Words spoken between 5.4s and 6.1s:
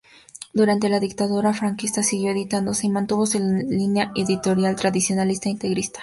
e integrista.